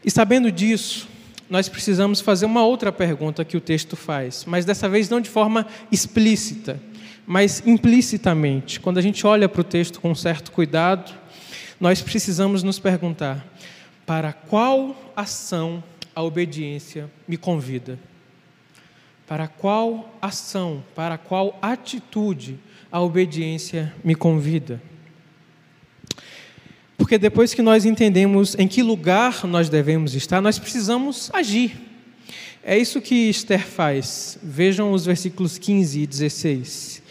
[0.05, 1.07] E sabendo disso,
[1.49, 5.29] nós precisamos fazer uma outra pergunta que o texto faz, mas dessa vez não de
[5.29, 6.79] forma explícita,
[7.25, 8.79] mas implicitamente.
[8.79, 11.13] Quando a gente olha para o texto com certo cuidado,
[11.79, 13.45] nós precisamos nos perguntar:
[14.05, 15.83] para qual ação
[16.15, 17.99] a obediência me convida?
[19.27, 22.59] Para qual ação, para qual atitude
[22.91, 24.81] a obediência me convida?
[26.97, 31.71] Porque depois que nós entendemos em que lugar nós devemos estar, nós precisamos agir.
[32.63, 34.37] É isso que Esther faz.
[34.41, 37.03] Vejam os versículos 15 e 16.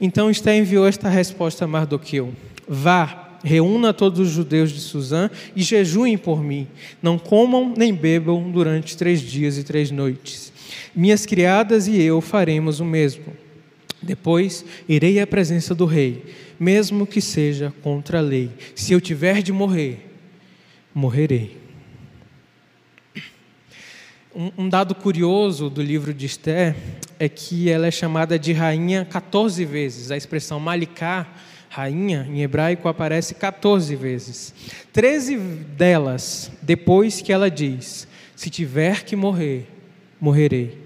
[0.00, 2.34] Então Esther enviou esta resposta a Mardoqueu:
[2.68, 6.66] Vá, reúna todos os judeus de Suzã e jejuem por mim.
[7.02, 10.52] Não comam nem bebam durante três dias e três noites.
[10.94, 13.24] Minhas criadas e eu faremos o mesmo.
[14.02, 16.22] Depois irei à presença do rei
[16.62, 18.48] mesmo que seja contra a lei.
[18.76, 20.08] Se eu tiver de morrer,
[20.94, 21.60] morrerei.
[24.32, 26.76] Um, dado curioso do livro de Esther
[27.18, 30.12] é que ela é chamada de rainha 14 vezes.
[30.12, 31.26] A expressão maliká,
[31.68, 34.54] rainha, em hebraico, aparece 14 vezes.
[34.92, 39.66] Treze delas depois que ela diz: Se tiver que morrer,
[40.20, 40.81] morrerei.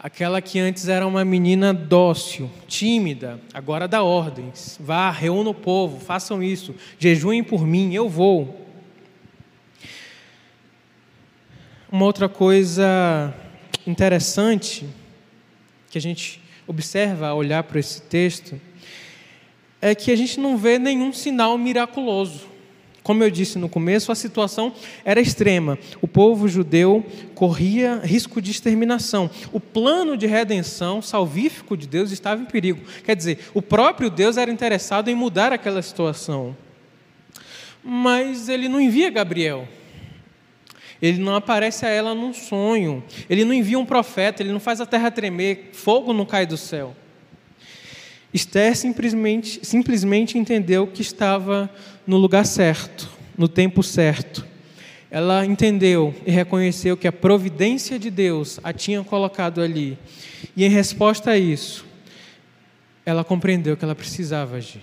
[0.00, 4.78] Aquela que antes era uma menina dócil, tímida, agora dá ordens.
[4.80, 8.64] Vá, reúna o povo, façam isso, jejuem por mim, eu vou.
[11.90, 13.34] Uma outra coisa
[13.84, 14.86] interessante
[15.90, 18.60] que a gente observa ao olhar para esse texto
[19.80, 22.46] é que a gente não vê nenhum sinal miraculoso.
[23.08, 24.70] Como eu disse no começo, a situação
[25.02, 25.78] era extrema.
[26.02, 27.02] O povo judeu
[27.34, 29.30] corria risco de exterminação.
[29.50, 32.82] O plano de redenção salvífico de Deus estava em perigo.
[33.02, 36.54] Quer dizer, o próprio Deus era interessado em mudar aquela situação.
[37.82, 39.66] Mas ele não envia Gabriel.
[41.00, 43.02] Ele não aparece a ela num sonho.
[43.30, 46.58] Ele não envia um profeta, ele não faz a terra tremer, fogo não cai do
[46.58, 46.94] céu.
[48.32, 51.70] Esther simplesmente, simplesmente entendeu que estava
[52.06, 54.46] no lugar certo, no tempo certo.
[55.10, 59.98] Ela entendeu e reconheceu que a providência de Deus a tinha colocado ali.
[60.54, 61.86] E em resposta a isso,
[63.06, 64.82] ela compreendeu que ela precisava agir.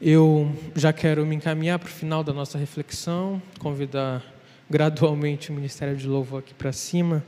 [0.00, 4.22] Eu já quero me encaminhar para o final da nossa reflexão, convidar
[4.68, 7.24] gradualmente o Ministério de Louvor aqui para cima.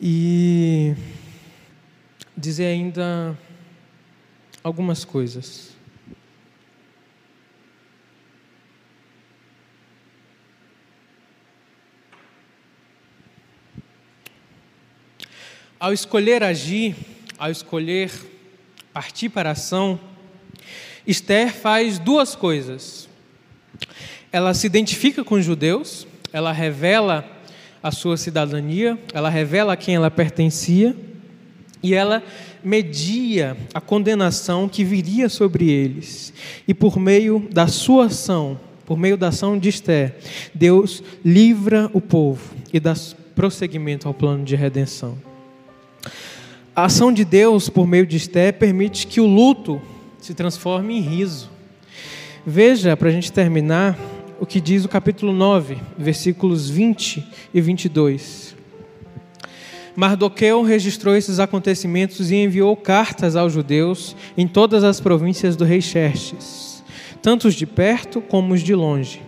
[0.00, 0.94] E
[2.38, 3.36] dizer ainda
[4.62, 5.76] algumas coisas.
[15.80, 16.94] Ao escolher agir,
[17.36, 18.10] ao escolher
[18.92, 19.98] partir para a ação,
[21.06, 23.08] Esther faz duas coisas.
[24.30, 27.28] Ela se identifica com os judeus, ela revela
[27.82, 30.94] a sua cidadania, ela revela a quem ela pertencia
[31.82, 32.22] e ela
[32.62, 36.32] media a condenação que viria sobre eles.
[36.66, 40.16] E por meio da sua ação, por meio da ação de Esté,
[40.54, 42.94] Deus livra o povo e dá
[43.34, 45.16] prosseguimento ao plano de redenção.
[46.74, 49.80] A ação de Deus por meio de Esté permite que o luto
[50.20, 51.50] se transforme em riso.
[52.46, 53.98] Veja, para a gente terminar,
[54.40, 58.57] o que diz o capítulo 9, versículos 20 e 22.
[59.98, 65.80] Mardoqueu registrou esses acontecimentos e enviou cartas aos judeus em todas as províncias do rei
[65.80, 66.84] Xerxes,
[67.20, 69.20] tanto os de perto como os de longe,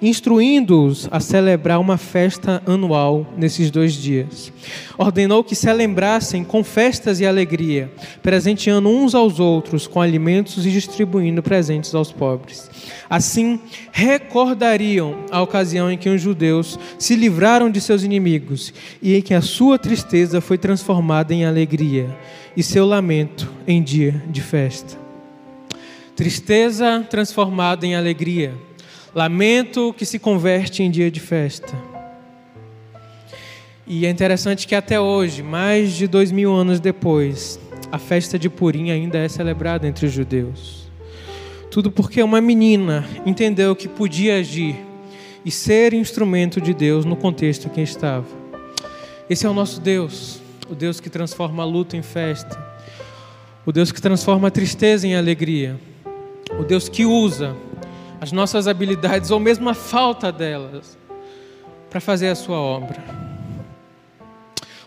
[0.00, 4.52] instruindo-os a celebrar uma festa anual nesses dois dias.
[4.96, 7.90] Ordenou que celebrassem com festas e alegria,
[8.22, 12.70] presenteando uns aos outros com alimentos e distribuindo presentes aos pobres.
[13.08, 13.60] Assim,
[13.92, 19.34] recordariam a ocasião em que os judeus se livraram de seus inimigos e em que
[19.34, 22.08] a sua tristeza foi transformada em alegria
[22.56, 25.04] e seu lamento em dia de festa.
[26.16, 28.54] Tristeza transformada em alegria,
[29.14, 31.72] lamento que se converte em dia de festa.
[33.86, 37.60] E é interessante que até hoje, mais de dois mil anos depois,
[37.92, 40.90] a festa de Purim ainda é celebrada entre os judeus.
[41.70, 44.76] Tudo porque uma menina entendeu que podia agir
[45.44, 48.26] e ser instrumento de Deus no contexto em que estava.
[49.30, 52.60] Esse é o nosso Deus, o Deus que transforma a luta em festa,
[53.64, 55.78] o Deus que transforma a tristeza em alegria,
[56.58, 57.54] o Deus que usa
[58.20, 60.98] as nossas habilidades ou mesmo a falta delas
[61.90, 63.02] para fazer a sua obra.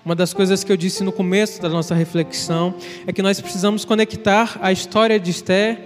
[0.03, 3.83] Uma das coisas que eu disse no começo da nossa reflexão é que nós precisamos
[3.83, 5.79] conectar a história de Esther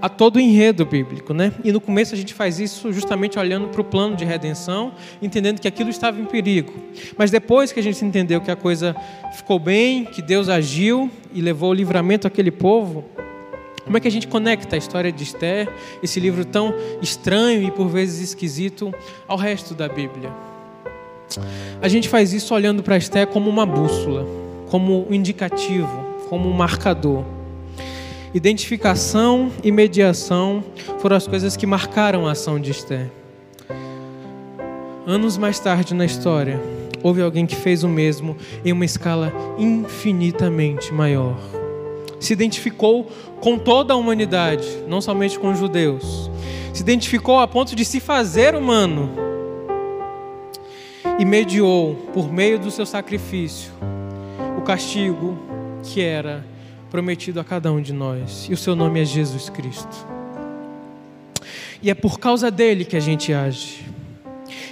[0.00, 1.52] a todo o enredo bíblico, né?
[1.62, 5.60] E no começo a gente faz isso justamente olhando para o plano de redenção, entendendo
[5.60, 6.72] que aquilo estava em perigo.
[7.18, 8.96] Mas depois que a gente entendeu que a coisa
[9.32, 13.04] ficou bem, que Deus agiu e levou o livramento àquele povo,
[13.90, 15.68] como é que a gente conecta a história de Esther,
[16.00, 16.72] esse livro tão
[17.02, 18.94] estranho e por vezes esquisito,
[19.26, 20.30] ao resto da Bíblia?
[21.82, 24.24] A gente faz isso olhando para Esther como uma bússola,
[24.70, 25.90] como um indicativo,
[26.28, 27.24] como um marcador.
[28.32, 30.62] Identificação e mediação
[31.00, 33.10] foram as coisas que marcaram a ação de Esther.
[35.04, 36.60] Anos mais tarde na história,
[37.02, 41.59] houve alguém que fez o mesmo em uma escala infinitamente maior.
[42.20, 46.30] Se identificou com toda a humanidade, não somente com os judeus.
[46.72, 49.10] Se identificou a ponto de se fazer humano
[51.18, 53.72] e mediou, por meio do seu sacrifício,
[54.56, 55.36] o castigo
[55.82, 56.44] que era
[56.90, 58.46] prometido a cada um de nós.
[58.48, 60.06] E o seu nome é Jesus Cristo.
[61.82, 63.84] E é por causa dele que a gente age.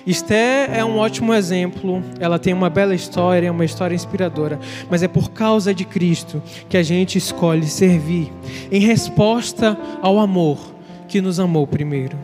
[0.06, 4.58] Esther é um ótimo exemplo, ela tem uma bela história, uma história inspiradora,
[4.90, 8.32] mas é por causa de Cristo que a gente escolhe servir,
[8.70, 10.58] em resposta ao amor
[11.06, 12.16] que nos amou primeiro.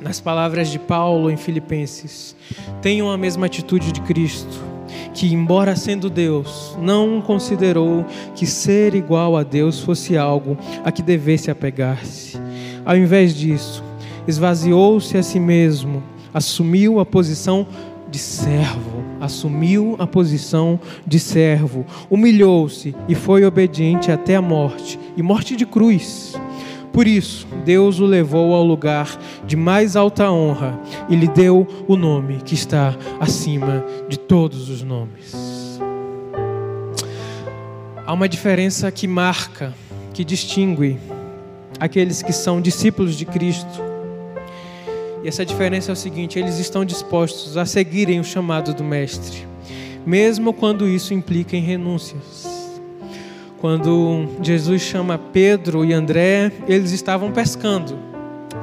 [0.00, 2.34] Nas palavras de Paulo em Filipenses,
[2.80, 4.70] tenham a mesma atitude de Cristo
[5.12, 8.04] que, embora sendo Deus, não considerou
[8.34, 12.38] que ser igual a Deus fosse algo a que devesse apegar-se.
[12.84, 13.84] Ao invés disso,
[14.26, 16.02] esvaziou-se a si mesmo,
[16.32, 17.66] assumiu a posição
[18.10, 25.22] de servo, assumiu a posição de servo, humilhou-se e foi obediente até a morte e
[25.22, 26.34] morte de cruz.
[26.92, 29.16] Por isso, Deus o levou ao lugar
[29.46, 30.78] de mais alta honra
[31.08, 35.78] e lhe deu o nome que está acima de todos os nomes.
[38.04, 39.72] Há uma diferença que marca,
[40.12, 40.98] que distingue
[41.78, 43.89] aqueles que são discípulos de Cristo
[45.22, 49.46] E essa diferença é o seguinte: eles estão dispostos a seguirem o chamado do Mestre,
[50.06, 52.48] mesmo quando isso implica em renúncias.
[53.60, 57.98] Quando Jesus chama Pedro e André, eles estavam pescando.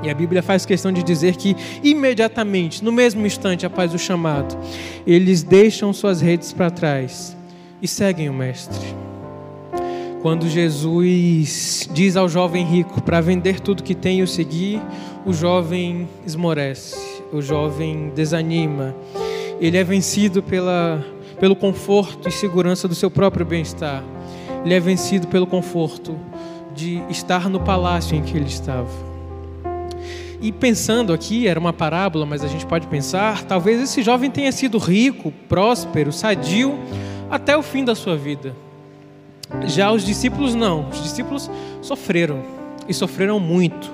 [0.02, 4.58] E a Bíblia faz questão de dizer que imediatamente, no mesmo instante após o chamado,
[5.06, 7.38] eles deixam suas redes para trás
[7.82, 9.07] e seguem o Mestre.
[10.28, 14.82] Quando Jesus diz ao jovem rico para vender tudo que tem e o seguir,
[15.26, 18.94] o jovem esmorece, o jovem desanima.
[19.58, 21.02] Ele é vencido pela,
[21.40, 24.04] pelo conforto e segurança do seu próprio bem-estar.
[24.66, 26.20] Ele é vencido pelo conforto
[26.76, 28.92] de estar no palácio em que ele estava.
[30.42, 34.52] E pensando aqui, era uma parábola, mas a gente pode pensar, talvez esse jovem tenha
[34.52, 36.78] sido rico, próspero, sadio
[37.30, 38.67] até o fim da sua vida
[39.66, 41.50] já os discípulos não, os discípulos
[41.82, 42.44] sofreram
[42.88, 43.92] e sofreram muito.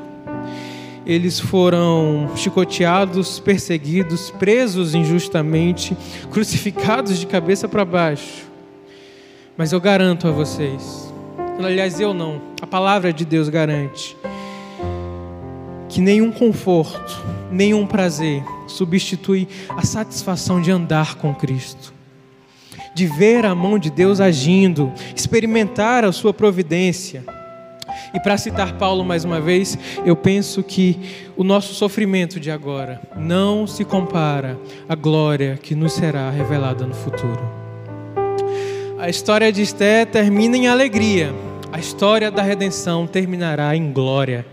[1.05, 5.97] Eles foram chicoteados, perseguidos, presos injustamente,
[6.31, 8.47] crucificados de cabeça para baixo.
[9.57, 11.13] Mas eu garanto a vocês,
[11.63, 14.17] aliás, eu não, a palavra de Deus garante,
[15.89, 21.93] que nenhum conforto, nenhum prazer substitui a satisfação de andar com Cristo
[22.93, 27.23] de ver a mão de Deus agindo, experimentar a sua providência.
[28.13, 30.99] E para citar Paulo mais uma vez, eu penso que
[31.35, 36.93] o nosso sofrimento de agora não se compara à glória que nos será revelada no
[36.93, 37.41] futuro.
[38.99, 41.33] A história de Esté termina em alegria,
[41.71, 44.52] a história da redenção terminará em glória.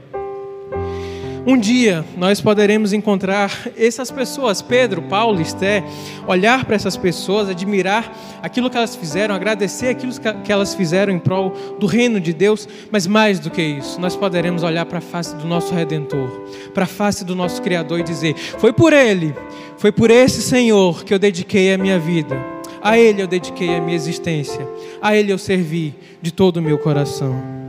[1.47, 5.82] Um dia nós poderemos encontrar essas pessoas, Pedro, Paulo, Esté,
[6.26, 10.12] olhar para essas pessoas, admirar aquilo que elas fizeram, agradecer aquilo
[10.45, 14.14] que elas fizeram em prol do reino de Deus, mas mais do que isso, nós
[14.14, 16.28] poderemos olhar para a face do nosso Redentor,
[16.74, 19.34] para a face do nosso Criador e dizer: Foi por Ele,
[19.78, 22.36] foi por esse Senhor que eu dediquei a minha vida,
[22.82, 24.68] a Ele eu dediquei a minha existência,
[25.01, 27.61] a Ele eu servi de todo o meu coração.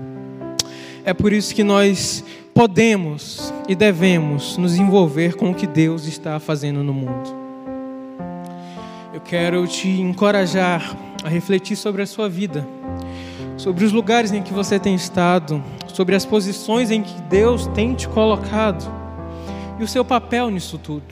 [1.04, 2.24] É por isso que nós
[2.54, 7.36] podemos e devemos nos envolver com o que Deus está fazendo no mundo.
[9.14, 12.68] Eu quero te encorajar a refletir sobre a sua vida,
[13.58, 17.94] sobre os lugares em que você tem estado, sobre as posições em que Deus tem
[17.94, 18.92] te colocado
[19.80, 21.04] e o seu papel nisso tudo.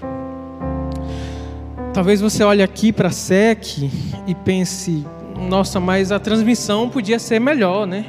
[1.94, 3.90] Talvez você olhe aqui para a SEC
[4.28, 5.06] e pense:
[5.40, 8.06] nossa, mas a transmissão podia ser melhor, né?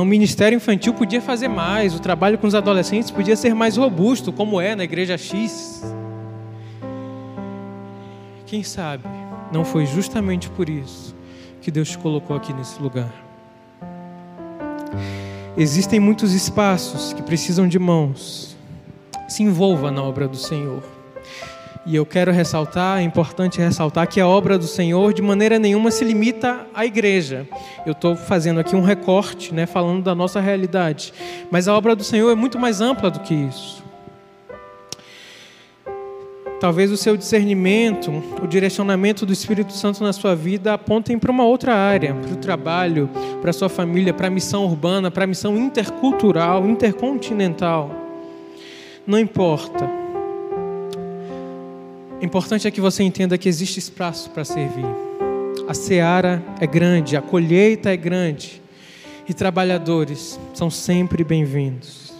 [0.00, 4.32] o ministério infantil podia fazer mais, o trabalho com os adolescentes podia ser mais robusto,
[4.32, 5.84] como é na igreja X.
[8.44, 9.04] Quem sabe
[9.52, 11.14] não foi justamente por isso
[11.60, 13.12] que Deus te colocou aqui nesse lugar.
[15.56, 18.56] Existem muitos espaços que precisam de mãos.
[19.28, 20.97] Se envolva na obra do Senhor.
[21.88, 25.90] E eu quero ressaltar, é importante ressaltar que a obra do Senhor de maneira nenhuma
[25.90, 27.48] se limita à igreja.
[27.86, 31.14] Eu estou fazendo aqui um recorte, né, falando da nossa realidade.
[31.50, 33.82] Mas a obra do Senhor é muito mais ampla do que isso.
[36.60, 38.12] Talvez o seu discernimento,
[38.42, 42.36] o direcionamento do Espírito Santo na sua vida apontem para uma outra área, para o
[42.36, 43.08] trabalho,
[43.40, 47.90] para a sua família, para a missão urbana, para a missão intercultural, intercontinental.
[49.06, 49.97] Não importa.
[52.20, 54.84] O importante é que você entenda que existe espaço para servir.
[55.68, 58.60] A seara é grande, a colheita é grande
[59.28, 62.12] e trabalhadores são sempre bem-vindos.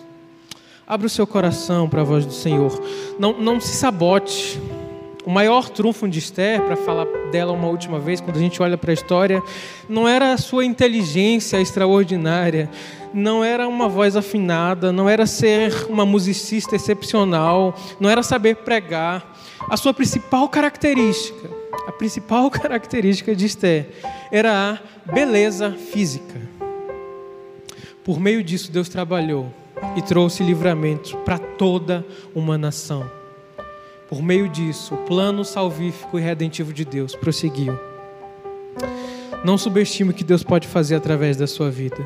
[0.86, 2.80] Abra o seu coração para a voz do Senhor.
[3.18, 4.60] Não, não se sabote.
[5.26, 8.78] O maior trunfo de Esther, para falar dela uma última vez, quando a gente olha
[8.78, 9.42] para a história,
[9.88, 12.70] não era a sua inteligência extraordinária,
[13.12, 19.37] não era uma voz afinada, não era ser uma musicista excepcional, não era saber pregar,
[19.68, 21.50] a sua principal característica,
[21.86, 23.88] a principal característica de Esther
[24.30, 26.40] era a beleza física.
[28.04, 29.52] Por meio disso, Deus trabalhou
[29.96, 32.04] e trouxe livramento para toda
[32.34, 33.10] uma nação.
[34.08, 37.78] Por meio disso, o plano salvífico e redentivo de Deus prosseguiu.
[39.44, 41.96] Não subestime o que Deus pode fazer através da sua vida.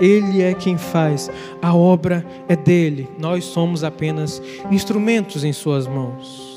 [0.00, 1.30] Ele é quem faz,
[1.62, 3.08] a obra é dele.
[3.18, 6.51] Nós somos apenas instrumentos em Suas mãos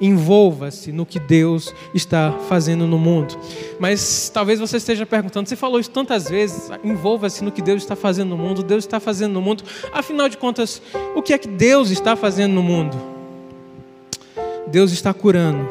[0.00, 3.38] envolva-se no que Deus está fazendo no mundo.
[3.78, 7.96] Mas talvez você esteja perguntando, você falou isso tantas vezes, envolva-se no que Deus está
[7.96, 9.64] fazendo no mundo, Deus está fazendo no mundo.
[9.92, 10.80] Afinal de contas,
[11.14, 12.96] o que é que Deus está fazendo no mundo?
[14.66, 15.68] Deus está curando,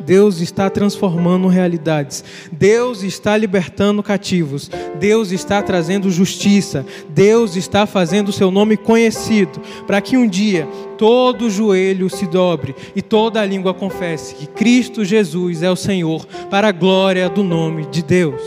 [0.00, 2.24] Deus está transformando realidades.
[2.52, 4.70] Deus está libertando cativos.
[4.98, 6.84] Deus está trazendo justiça.
[7.08, 12.74] Deus está fazendo o seu nome conhecido, para que um dia todo joelho se dobre
[12.94, 17.86] e toda língua confesse que Cristo Jesus é o Senhor, para a glória do nome
[17.86, 18.42] de Deus.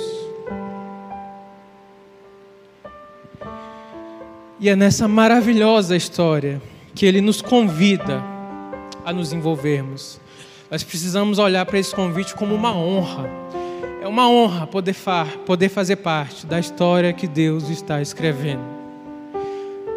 [4.60, 6.62] E é nessa maravilhosa história
[6.94, 8.22] que ele nos convida
[9.06, 10.20] a nos envolvermos.
[10.72, 13.28] Nós precisamos olhar para esse convite como uma honra.
[14.04, 14.96] É uma honra poder,
[15.44, 18.62] poder fazer parte da história que Deus está escrevendo.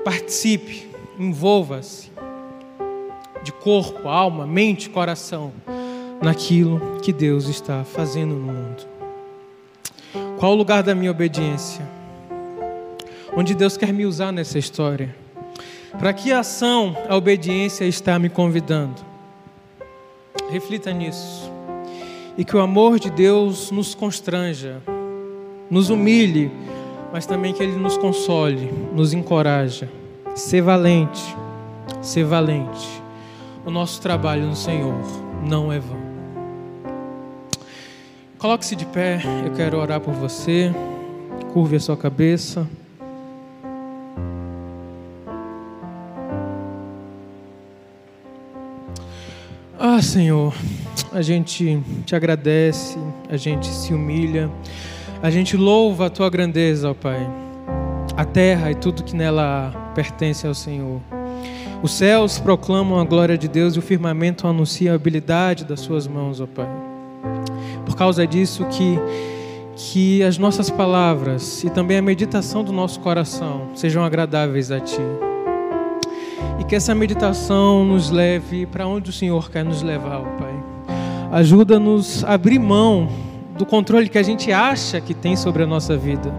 [0.03, 2.11] Participe, envolva-se
[3.43, 5.53] de corpo, alma, mente, coração
[6.23, 8.87] naquilo que Deus está fazendo no mundo.
[10.39, 11.87] Qual o lugar da minha obediência?
[13.37, 15.14] Onde Deus quer me usar nessa história?
[15.99, 19.12] Para que ação a obediência está me convidando?
[20.53, 21.50] Reflita nisso.
[22.36, 24.82] E que o amor de Deus nos constranja,
[25.70, 26.53] nos humilhe,
[27.11, 29.88] mas também que Ele nos console, nos encoraja.
[30.34, 31.22] Ser valente,
[32.03, 32.86] ser valente.
[33.64, 35.00] O nosso trabalho no Senhor
[35.42, 36.03] não é vão.
[38.36, 40.70] Coloque-se de pé, eu quero orar por você.
[41.55, 42.68] Curve a sua cabeça.
[49.95, 50.55] Ah, Senhor,
[51.12, 52.97] a gente te agradece,
[53.28, 54.51] a gente se humilha,
[55.22, 57.28] a gente louva a tua grandeza, ó Pai.
[58.16, 60.99] A terra e tudo que nela pertence ao Senhor.
[61.82, 66.09] Os céus proclamam a glória de Deus e o firmamento anuncia a habilidade das suas
[66.09, 66.70] mãos, ó Pai.
[67.84, 68.99] Por causa disso que
[69.76, 75.03] que as nossas palavras e também a meditação do nosso coração sejam agradáveis a ti.
[76.63, 80.55] E que essa meditação nos leve para onde o Senhor quer nos levar, ó Pai.
[81.33, 83.09] Ajuda-nos a abrir mão
[83.59, 86.33] do controle que a gente acha que tem sobre a nossa vida.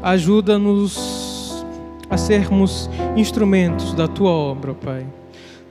[0.00, 1.66] Ajuda-nos
[2.08, 5.04] a sermos instrumentos da tua obra, ó Pai.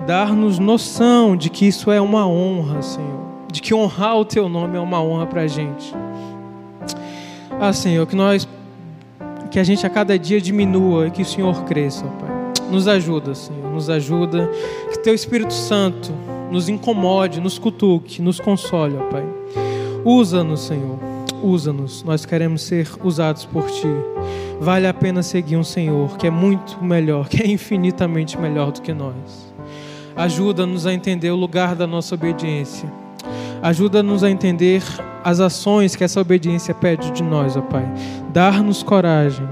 [0.05, 3.27] Dar-nos noção de que isso é uma honra, Senhor.
[3.49, 5.95] De que honrar o teu nome é uma honra para a gente.
[7.61, 8.45] Ah, Senhor, que nós,
[9.49, 12.36] que a gente a cada dia diminua e que o Senhor cresça, ó Pai.
[12.69, 14.49] Nos ajuda, Senhor, nos ajuda.
[14.91, 16.11] Que Teu Espírito Santo
[16.51, 19.25] nos incomode, nos cutuque, nos console, ó Pai.
[20.03, 20.97] Usa-nos, Senhor,
[21.43, 22.03] usa-nos.
[22.03, 23.87] Nós queremos ser usados por Ti.
[24.59, 28.81] Vale a pena seguir um Senhor que é muito melhor, que é infinitamente melhor do
[28.81, 29.53] que nós.
[30.15, 32.91] Ajuda-nos a entender o lugar da nossa obediência.
[33.61, 34.83] Ajuda-nos a entender
[35.23, 37.85] as ações que essa obediência pede de nós, ó Pai.
[38.33, 39.47] Dar-nos coragem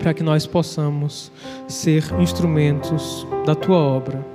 [0.00, 1.30] para que nós possamos
[1.68, 4.26] ser instrumentos da tua obra.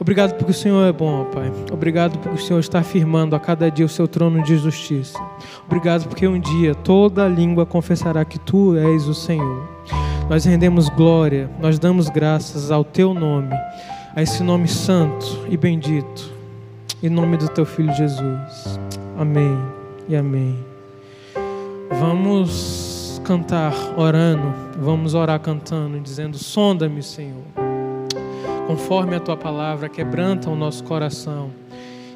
[0.00, 1.52] Obrigado porque o Senhor é bom, Pai.
[1.72, 5.18] Obrigado porque o Senhor está afirmando a cada dia o seu trono de justiça.
[5.66, 9.68] Obrigado porque um dia toda língua confessará que tu és o Senhor.
[10.30, 13.54] Nós rendemos glória, nós damos graças ao teu nome,
[14.14, 16.32] a esse nome santo e bendito.
[17.02, 18.78] Em nome do teu filho Jesus.
[19.18, 19.58] Amém
[20.08, 20.56] e amém.
[21.98, 22.87] Vamos
[23.28, 27.44] cantar orando, vamos orar cantando, dizendo: Sonda-me, Senhor,
[28.66, 31.50] conforme a tua palavra, quebranta o nosso coração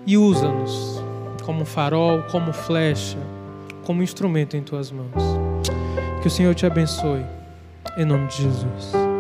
[0.07, 1.03] e usa-nos
[1.45, 3.19] como farol, como flecha,
[3.85, 5.23] como instrumento em tuas mãos.
[6.23, 7.27] Que o Senhor te abençoe,
[7.99, 9.12] em nome de Jesus.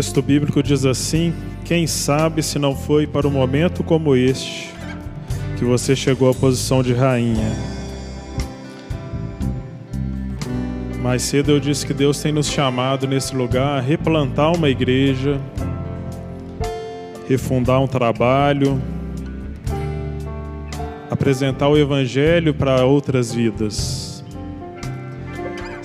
[0.00, 4.70] Texto bíblico diz assim: Quem sabe se não foi para um momento como este
[5.58, 7.52] que você chegou à posição de rainha.
[11.02, 15.38] Mais cedo eu disse que Deus tem nos chamado nesse lugar a replantar uma igreja,
[17.28, 18.80] refundar um trabalho,
[21.10, 23.99] apresentar o Evangelho para outras vidas.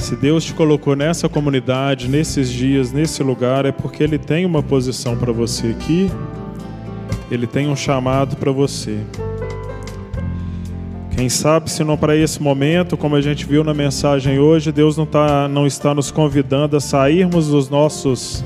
[0.05, 4.61] Se Deus te colocou nessa comunidade, nesses dias, nesse lugar, é porque Ele tem uma
[4.61, 6.11] posição para você aqui,
[7.31, 8.99] Ele tem um chamado para você.
[11.09, 14.95] Quem sabe se não para esse momento, como a gente viu na mensagem hoje, Deus
[14.95, 18.45] não, tá, não está nos convidando a sairmos dos nossos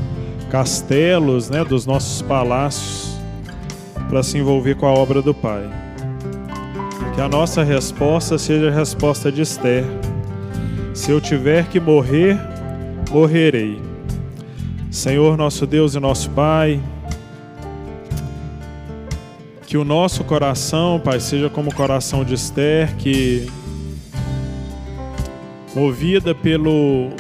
[0.50, 3.20] castelos, né, dos nossos palácios,
[4.08, 5.70] para se envolver com a obra do Pai.
[7.14, 9.84] Que a nossa resposta seja a resposta de Esther
[11.00, 12.38] se eu tiver que morrer,
[13.10, 13.82] morrerei.
[14.92, 16.78] Senhor, nosso Deus e nosso Pai,
[19.66, 23.50] que o nosso coração, Pai, seja como o coração de Esther, que
[25.74, 27.12] movida pelo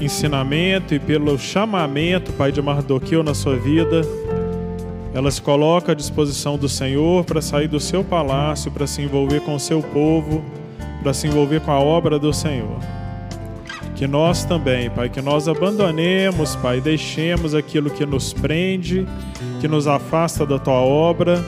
[0.00, 4.00] ensinamento e pelo chamamento, Pai, de Mardoqueu na sua vida,
[5.12, 9.40] ela se coloca à disposição do Senhor para sair do seu palácio, para se envolver
[9.40, 10.42] com o seu povo,
[11.04, 12.78] para se envolver com a obra do Senhor.
[13.94, 19.06] Que nós também, Pai, que nós abandonemos, Pai, deixemos aquilo que nos prende,
[19.60, 21.44] que nos afasta da tua obra,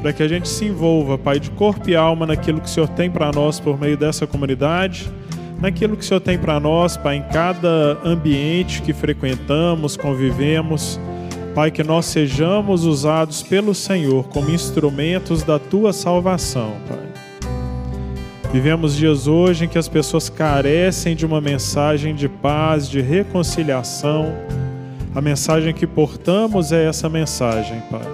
[0.00, 2.88] para que a gente se envolva, Pai, de corpo e alma naquilo que o Senhor
[2.88, 5.12] tem para nós por meio dessa comunidade,
[5.60, 10.98] naquilo que o Senhor tem para nós, Pai, em cada ambiente que frequentamos, convivemos.
[11.54, 17.23] Pai, que nós sejamos usados pelo Senhor como instrumentos da tua salvação, Pai.
[18.54, 24.32] Vivemos dias hoje em que as pessoas carecem de uma mensagem de paz, de reconciliação.
[25.12, 28.06] A mensagem que portamos é essa mensagem, Pai.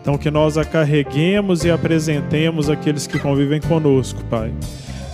[0.00, 4.54] Então, que nós a carreguemos e apresentemos àqueles que convivem conosco, Pai.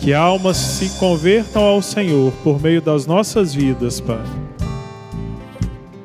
[0.01, 4.23] Que almas se convertam ao Senhor por meio das nossas vidas, Pai.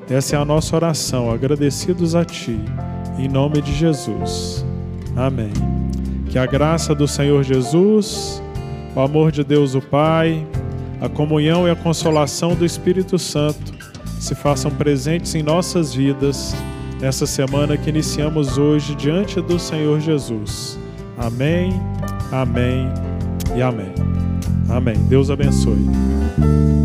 [0.10, 2.58] Essa é a nossa oração, agradecidos a Ti,
[3.20, 4.66] em nome de Jesus.
[5.18, 5.76] Amém.
[6.30, 8.41] Que a graça do Senhor Jesus,
[8.95, 10.45] o amor de Deus o Pai,
[10.99, 13.73] a comunhão e a consolação do Espírito Santo
[14.19, 16.55] se façam presentes em nossas vidas
[16.99, 20.78] nessa semana que iniciamos hoje diante do Senhor Jesus.
[21.17, 21.71] Amém,
[22.32, 22.89] amém
[23.55, 23.93] e amém.
[24.69, 24.95] Amém.
[25.07, 26.76] Deus abençoe.